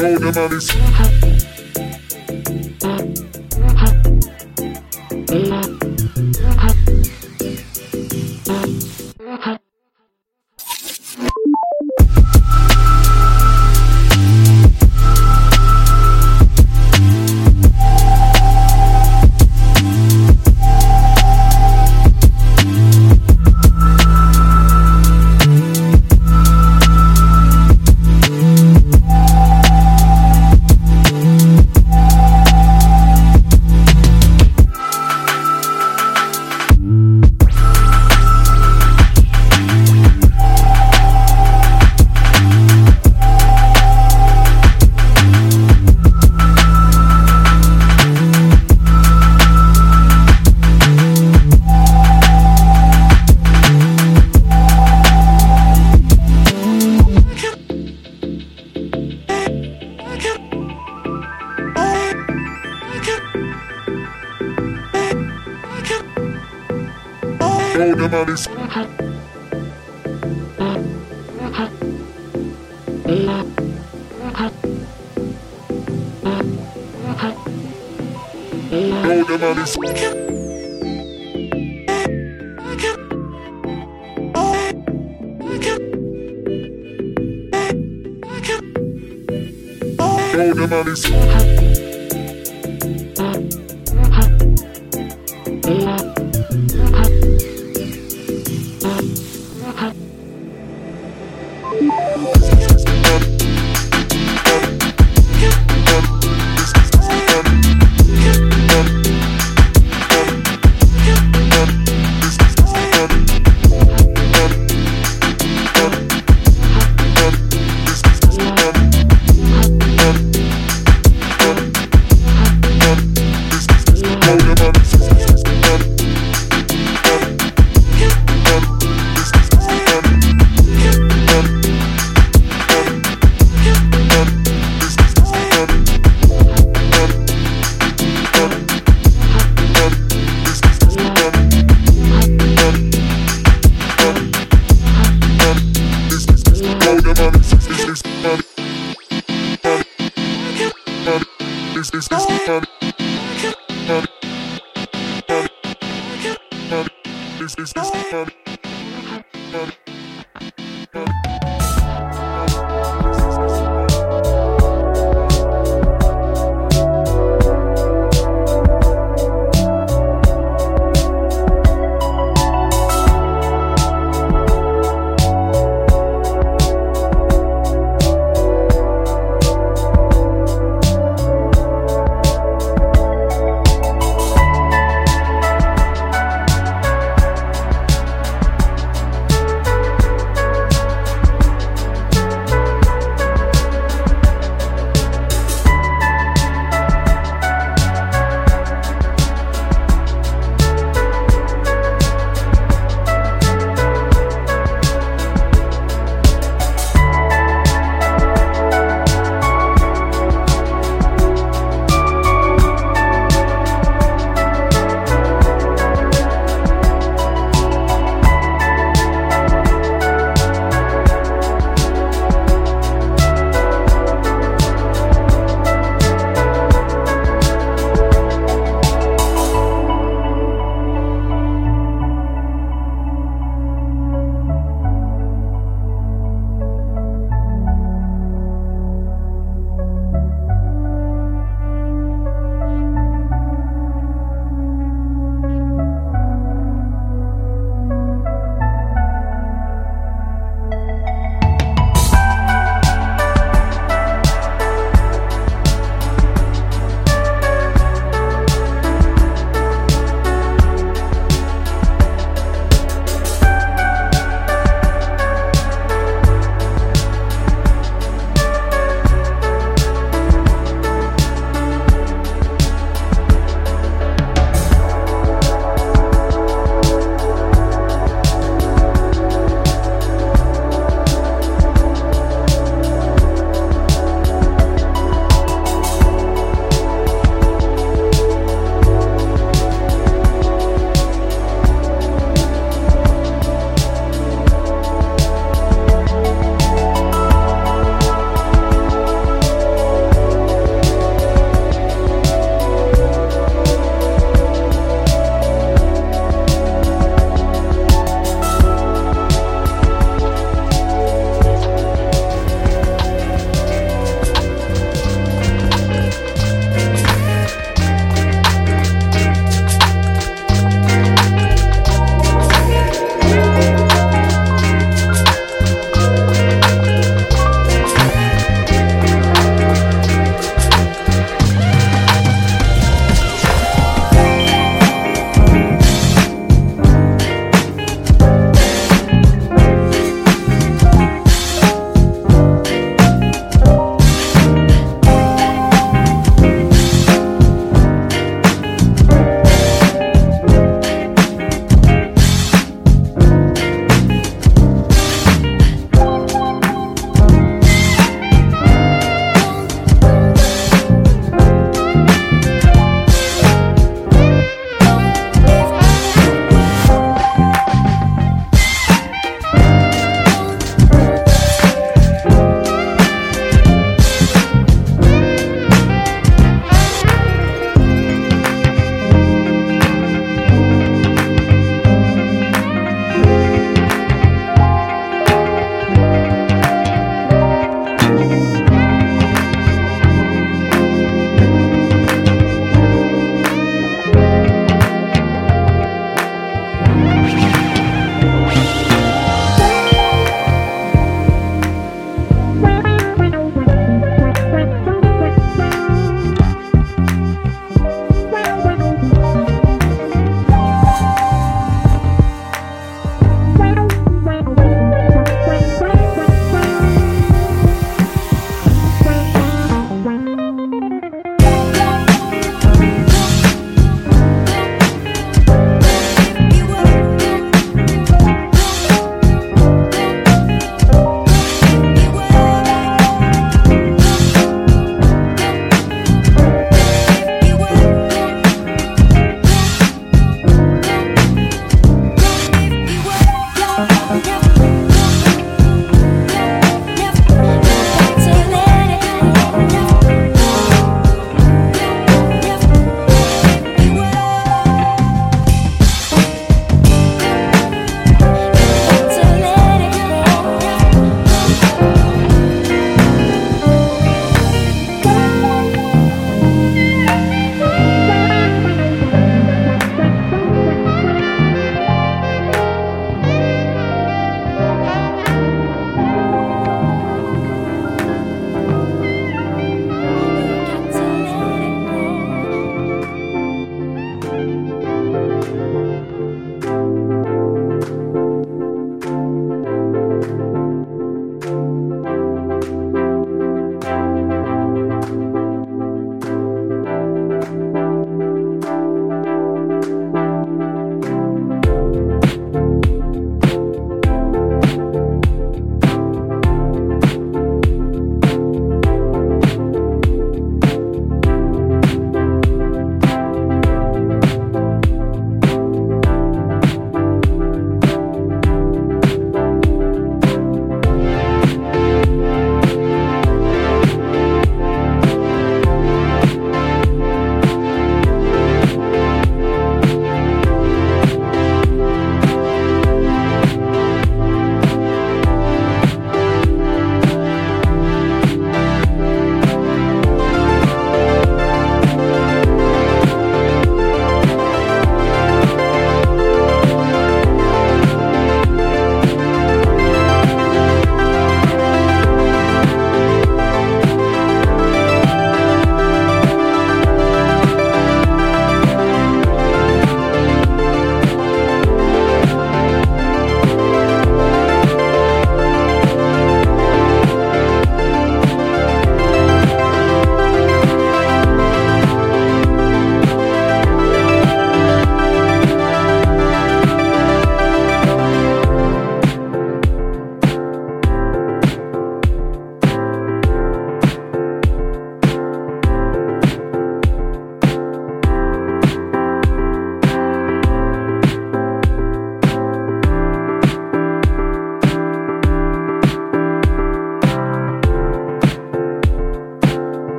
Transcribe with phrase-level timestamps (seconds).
[0.00, 1.27] Hold them Hold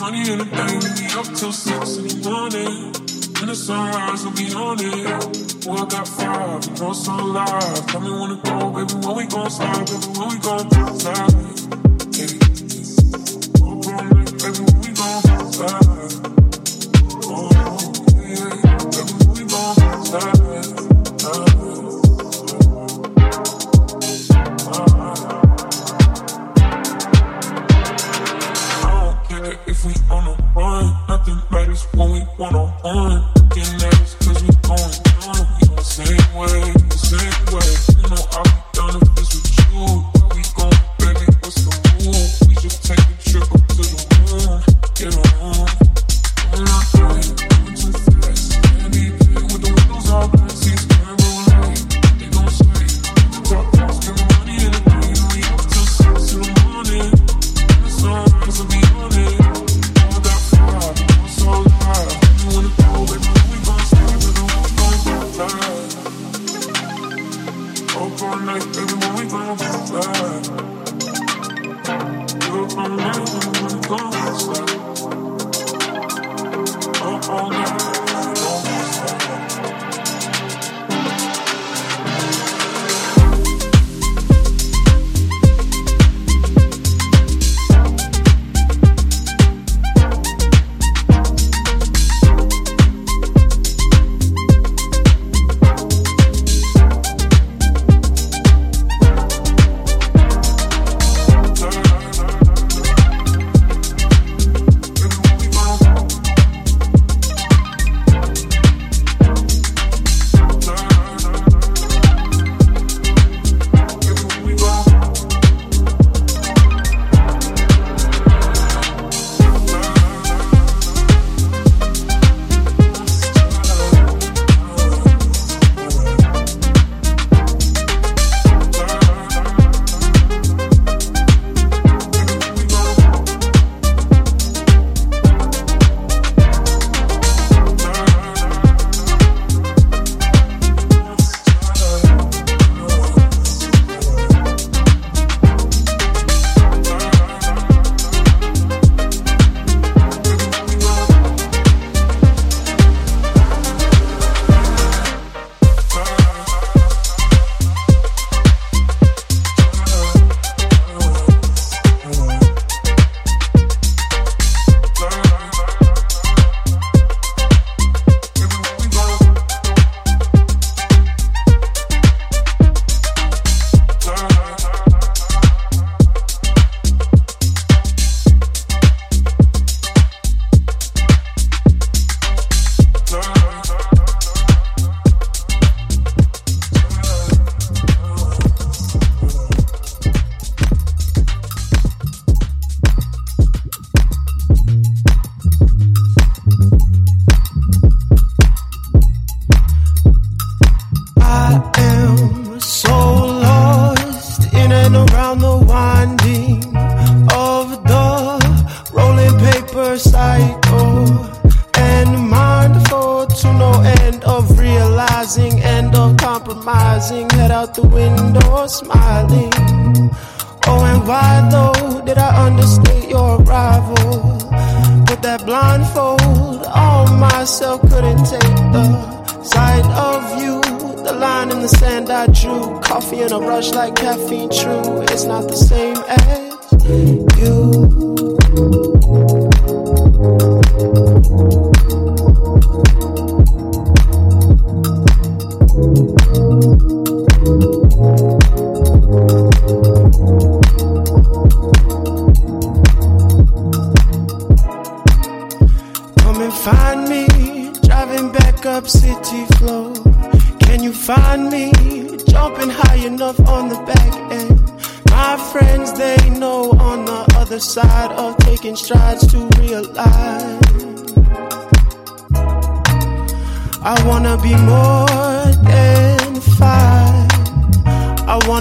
[0.00, 0.49] money in the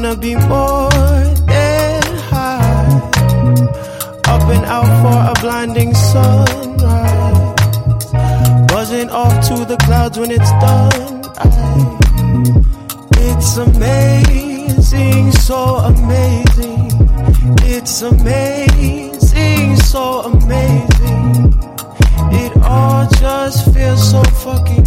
[0.01, 0.89] wanna be more
[1.51, 2.87] than high.
[4.27, 7.55] Up and out for a blinding sunrise.
[8.67, 11.21] Buzzing off to the clouds when it's done.
[11.37, 11.47] I,
[13.27, 15.57] it's amazing, so
[15.91, 16.91] amazing.
[17.63, 21.59] It's amazing, so amazing.
[22.41, 24.78] It all just feels so fucking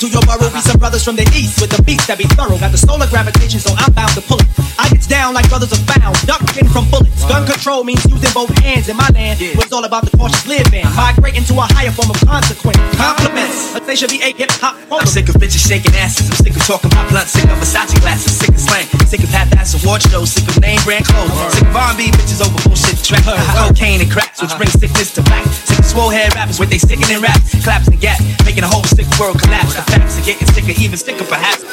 [0.00, 0.48] to your borough.
[0.48, 2.56] We some brothers from the east with the beats that be thorough.
[2.56, 4.48] Got the solar gravitation, so I'm bound to pull it.
[4.80, 7.20] I gets down like brothers are found, ducking from bullets.
[7.28, 9.40] Gun control means using both hands in my land.
[9.40, 10.88] Where it's all about the cautious living.
[10.88, 11.12] Uh-huh.
[11.12, 12.80] Migrating to a higher form of consequence.
[12.80, 13.12] Uh-huh.
[13.12, 13.76] Compliments.
[13.84, 14.80] They should be a hip hop.
[14.88, 16.32] I'm sick of bitches shaking asses.
[16.32, 17.28] I'm sick of talking about blunt.
[17.28, 18.40] Sick of Versace glasses.
[18.40, 18.88] Sick of slang.
[19.04, 20.32] Sick of half-ass award shows.
[20.32, 21.28] Sick of name brand clothes.
[21.52, 23.20] Sick of R&B bitches over bullshit track.
[23.52, 24.64] Cocaine and cracks, which uh-huh.
[24.64, 25.44] brings sickness to back.
[25.90, 29.06] Swole head rappers with they sticking in raps, claps and gaps, making a whole sick
[29.18, 29.74] world collapse.
[29.74, 31.66] The facts are getting sicker, even sicker perhaps.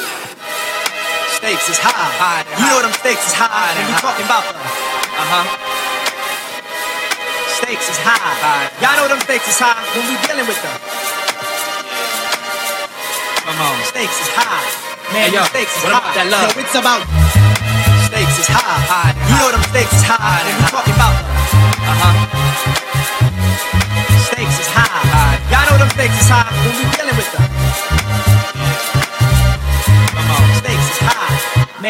[1.38, 2.42] Stakes is high.
[2.58, 3.70] You know them stakes is high.
[3.78, 5.44] And we talking about the Uh huh.
[7.62, 8.66] stakes is high.
[8.82, 10.74] Y'all know them stakes is high when we dealing with them.
[13.46, 13.76] Come on.
[13.86, 14.66] Stakes is high.
[15.14, 16.10] Man, Hey, yo, stakes is high.
[16.18, 16.50] that love?
[16.58, 17.06] Yo, it's about
[18.10, 18.82] stakes is high.
[18.90, 19.14] High.
[19.30, 20.42] You know them stakes is high.
[20.42, 21.14] And we talking about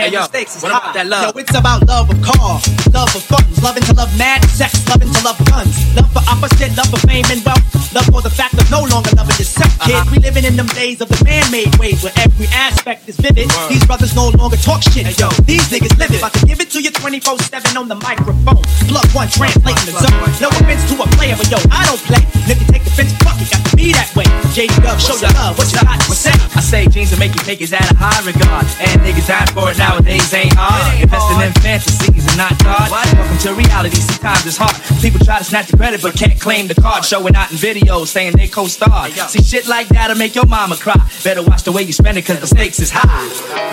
[0.08, 0.78] Hey, yo, them stakes is what high.
[0.80, 1.36] about that love?
[1.36, 2.64] Yo, it's about love of cars,
[2.96, 6.72] love of funds, loving to love mad sex, loving to love guns, love for opposite,
[6.80, 7.60] love for fame and wealth,
[7.98, 9.94] love for the fact of no longer loving yourself, kid.
[9.98, 10.10] Uh-huh.
[10.14, 13.50] We living in them days of the man-made ways where every aspect is vivid.
[13.50, 13.70] Word.
[13.70, 15.06] These brothers no longer talk shit.
[15.06, 15.28] Hey, yo.
[15.42, 16.22] these niggas live it.
[16.22, 18.62] About to give it to you 24/7 on the microphone.
[18.86, 20.30] Plug one, translating the Plug zone.
[20.38, 22.22] No offense to a player, but yo, I don't play.
[22.22, 24.26] And if you take offense, fuck it, got to be that way.
[24.54, 25.58] JD Dub, show your love.
[25.58, 25.86] What What's you up?
[25.90, 26.34] got to What's say?
[26.38, 26.56] up?
[26.56, 28.66] I say jeans and make you take it out of high regard.
[28.78, 30.94] And niggas dying for it nowadays ain't hard.
[30.94, 31.50] Ain't Investing hard.
[31.50, 32.86] in fantasies and not God.
[32.90, 33.98] Welcome to reality.
[33.98, 34.74] Sometimes it's hard.
[35.02, 37.04] People try to snatch the credit but can't claim the card.
[37.04, 37.56] Showing out in
[37.88, 39.12] videos saying they co-starred.
[39.12, 39.26] Hey.
[39.28, 40.96] See shit like that'll make your mama cry.
[41.24, 43.08] Better watch the way you spend it cause the stakes is high.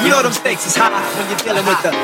[0.04, 1.92] You know them stakes is high when you're dealing with the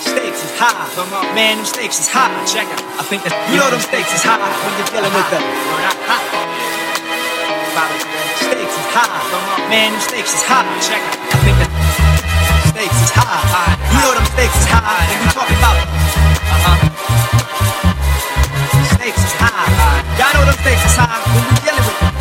[0.00, 0.88] stakes is high.
[0.94, 1.34] Come on.
[1.34, 2.32] Man, them stakes is high.
[2.46, 2.82] Check out.
[2.98, 5.40] I think that You know them stakes is high when you're dealing with the
[8.48, 9.68] stakes is high.
[9.68, 10.64] Man, them stakes is high.
[10.80, 11.18] Check out.
[11.20, 11.70] I think that
[12.72, 13.76] Stakes is high.
[13.92, 17.27] You know them stakes is high when we talking about
[19.08, 20.04] stakes is high.
[20.20, 22.12] Y'all know them stakes is high when we dealing with them.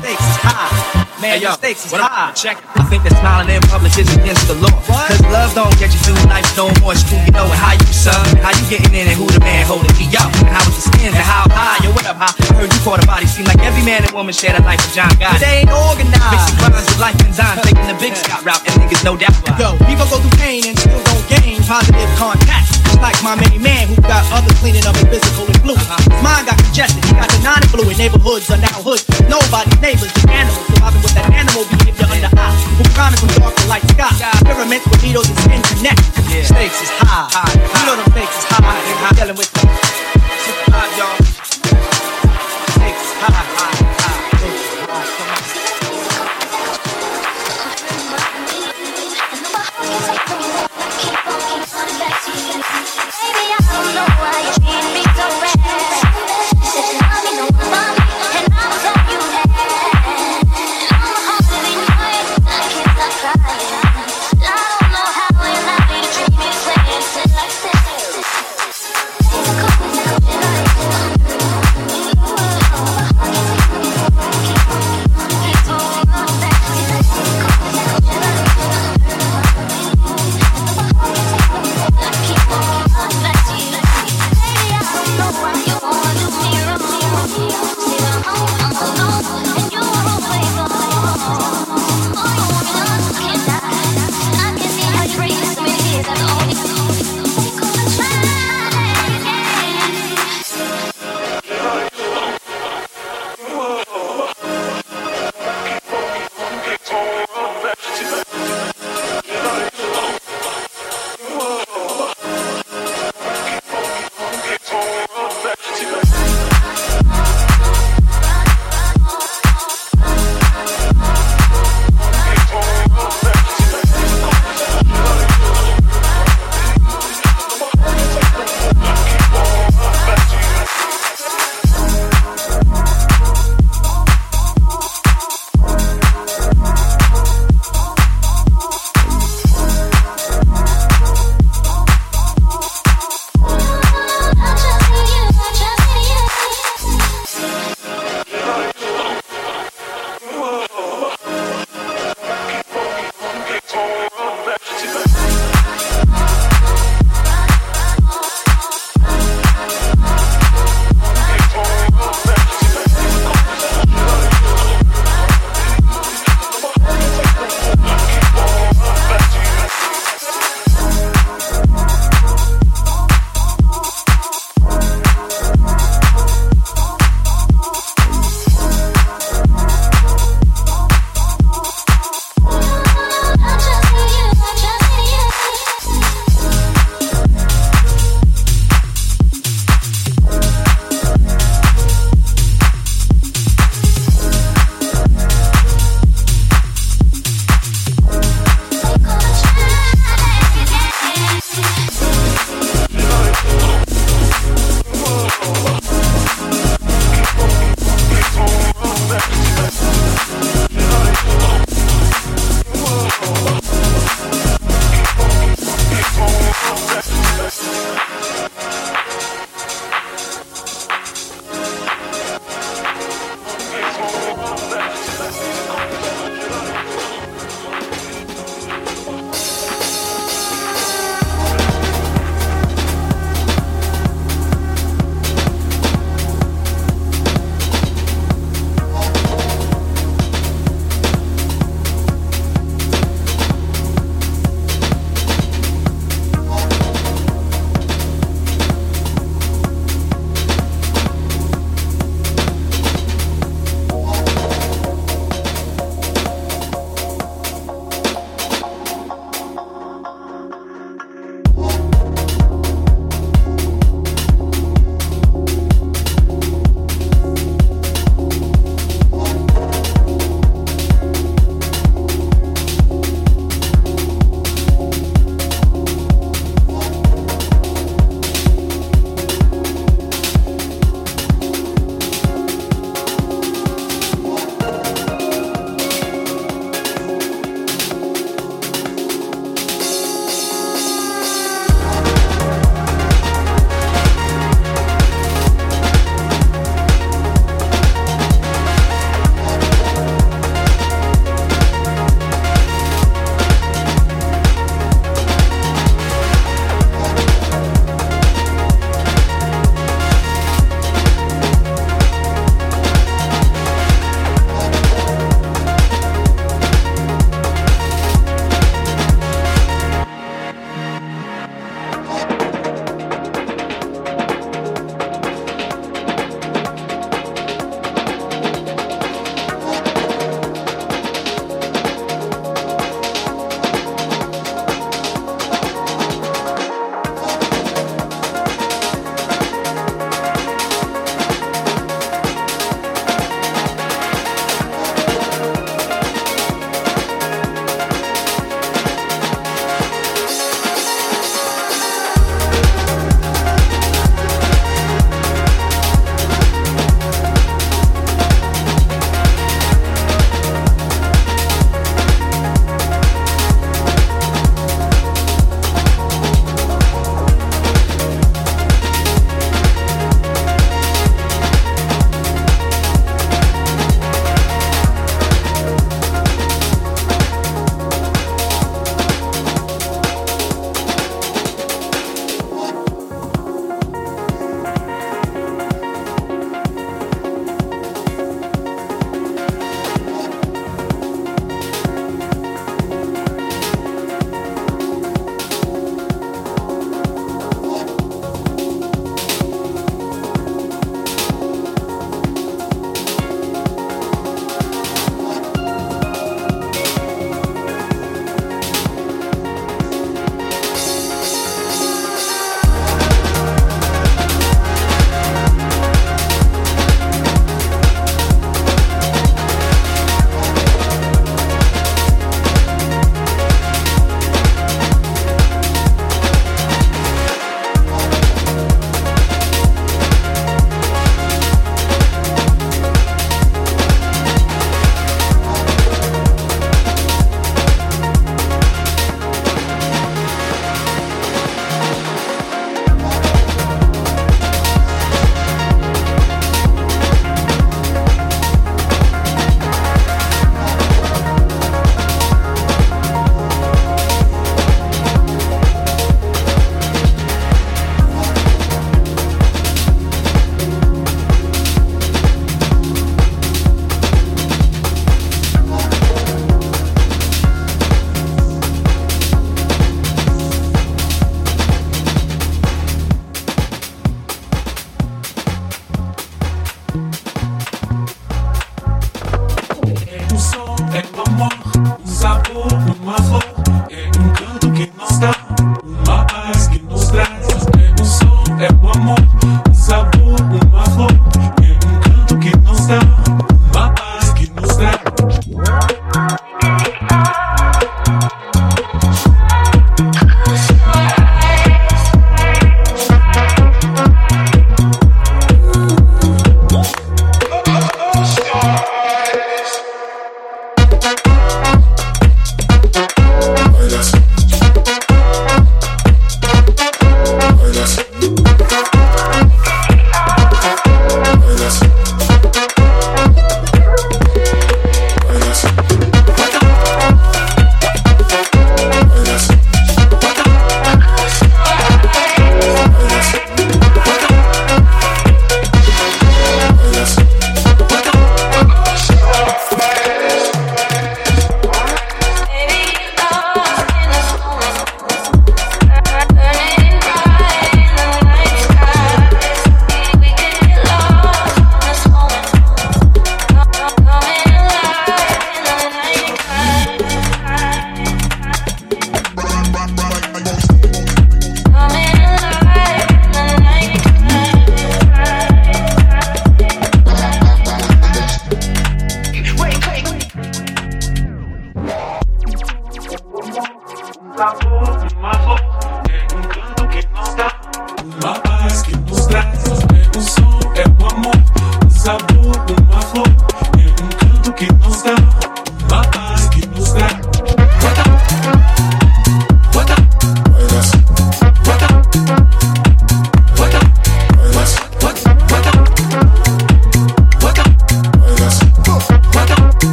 [0.00, 0.72] Stakes is high.
[1.20, 2.32] Man, Hey, yo, stakes is what high.
[2.32, 2.32] Ah.
[2.32, 2.56] check.
[2.80, 4.72] I think that smiling in public is against the law.
[4.88, 5.08] What?
[5.08, 6.92] Cause love don't get you through life no more.
[6.96, 8.20] Who you know and how you son.
[8.40, 10.28] How you getting in and who the man holding me up.
[10.40, 11.80] And how was the skin and how high.
[11.84, 12.32] Yo, what up, high?
[12.32, 13.28] I heard you caught a body.
[13.28, 15.44] Seem like every man and woman share the life of John But God.
[15.44, 16.24] they ain't organized.
[16.32, 17.56] Mixing crimes with life and Zion.
[17.64, 18.64] Taking the big Scott route.
[18.64, 19.36] And niggas no doubt.
[19.60, 22.68] Yo, people go through pain and still don't gain positive contact.
[23.00, 25.76] Like my main man who got others cleaning up his physical and blue.
[25.76, 29.04] Uh, his mind got congested, he got the non blue and neighborhoods are now hoods.
[29.28, 32.56] Nobody's neighbors, just animals surviving with that animal behavior under eyes.
[32.78, 34.12] Who climbing from dark to light sky.
[34.44, 36.04] Pyramids with needles and skin connect.
[36.48, 37.28] Stakes is high.
[37.32, 37.52] high.
[37.52, 38.62] You know them stakes is high.
[38.62, 39.14] high.
[39.16, 39.83] Dealing with them.